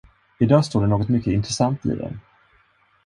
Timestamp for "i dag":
0.39-0.65